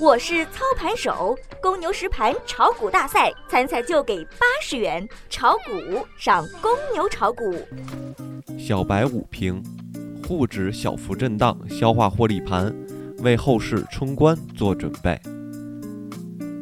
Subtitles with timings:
[0.00, 7.52] 我是操盘手，公牛实盘炒股大赛参赛就给八十元，炒股上公牛炒股。
[8.56, 9.60] 小白午评，
[10.24, 12.72] 沪指小幅震荡，消化获利盘，
[13.24, 15.20] 为后市冲关做准备。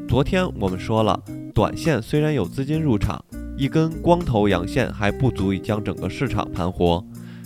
[0.08, 1.22] 昨天我们说了，
[1.54, 3.22] 短线虽然有资金入场，
[3.58, 7.04] 一根光头阳线还不足以将整个市场盘活，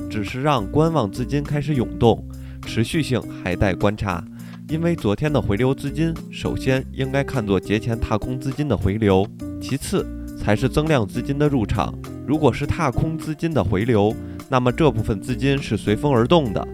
[0.09, 2.25] 只是让观望资金开始涌动，
[2.65, 4.25] 持续性还待观察。
[4.71, 9.27] 因为昨天的回流资金，首先应该看作节前踏空资金的回流，
[9.61, 10.07] 其次
[10.39, 11.93] 才是增量资金的入场。
[12.25, 14.15] 如果是踏空资金的回流，
[14.49, 16.65] 那么这部分资金是随风而动的，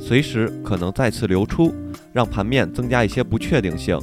[0.00, 1.72] 随时可能再次流出，
[2.12, 3.96] 让盘面增加一些不确定性。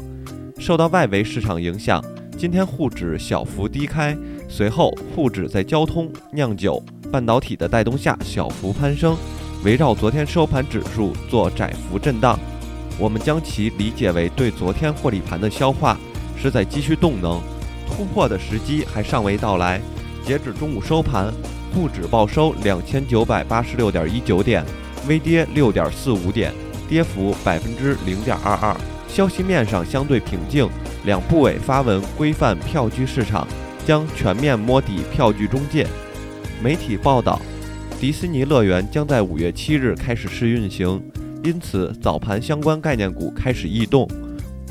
[0.58, 2.02] 受到外围市场影响，
[2.38, 9.18] 今天沪指小幅低开，随后沪指在交通、酿酒、半导体的带动下小幅攀升，
[9.66, 12.40] 围绕昨天收盘指数做窄幅震荡。
[13.02, 15.98] 我们将其理解为对昨天获利盘的消化，
[16.40, 17.41] 是在积蓄动能，
[17.88, 19.82] 突破的时机还尚未到来。
[20.24, 21.34] 截止中午收盘，
[21.74, 24.63] 沪指报收两千九百八十六点一九点，
[25.07, 26.54] 微跌六点四五点，
[26.88, 28.77] 跌幅百分之零点二二。
[29.07, 30.70] 消息面上相对平静，
[31.04, 33.48] 两部委发文规范票据市场，
[33.84, 35.88] 将全面摸底票据中介。
[36.62, 37.41] 媒体报道，
[37.99, 41.02] 迪士尼乐园将在五月七日开始试运行。
[41.44, 44.08] 因此，早盘相关概念股开始异动。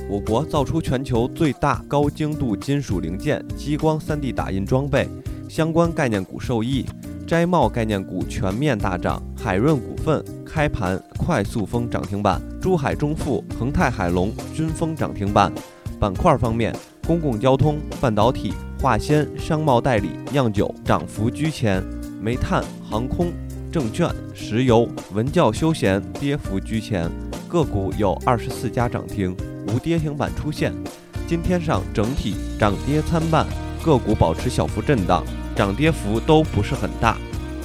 [0.08, 5.08] 我国造出全球最大高精度金属零件激光 3D 打印装备，
[5.48, 6.84] 相关概念股受益。
[7.26, 15.52] 摘帽概念股全面大涨，海润股份开盘快速封涨停板，珠海中富、恒泰海龙均封涨停板。
[16.00, 16.74] 板块方面，
[17.06, 21.84] 公共交通、半导体、化纤、商贸代理、酿酒涨幅居前，
[22.20, 23.32] 煤炭、航空。
[23.70, 27.08] 证券、石油、文教休闲跌幅居前，
[27.48, 29.34] 个股有二十四家涨停，
[29.68, 30.74] 无跌停板出现。
[31.28, 33.46] 今天上整体涨跌参半，
[33.84, 37.16] 个股保持小幅震荡，涨跌幅都不是很大。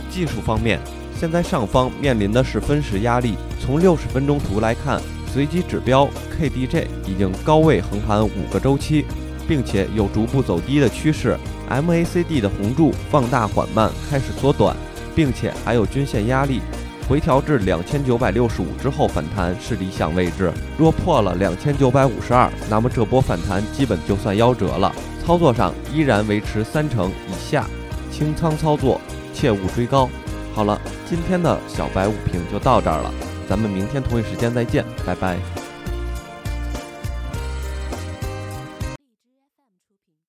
[0.07, 0.79] 技术方面，
[1.19, 3.33] 现在上方面临的是分时压力。
[3.59, 5.01] 从六十分钟图来看，
[5.33, 6.07] 随机指标
[6.39, 9.05] KDJ 已经高位横盘五个周期，
[9.47, 11.35] 并且有逐步走低的趋势。
[11.67, 14.75] MACD 的红柱放大缓慢，开始缩短。
[15.15, 16.61] 并且还有均线压力，
[17.07, 20.51] 回调至两千九百六十五之后反弹是理想位置。
[20.77, 24.93] 若破了两千九百五十二，那么这波反弹基本就算夭折了。
[25.25, 27.65] 操作上依然维持三成以下，
[28.11, 29.01] 清仓操作，
[29.33, 30.07] 切勿追高。
[30.53, 33.11] 好了，今天的小白午评就到这儿了，
[33.49, 35.64] 咱们明天同一时间再见，拜拜。